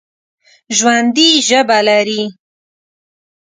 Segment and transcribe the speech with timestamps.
[0.77, 2.23] ژوندي ژبه لري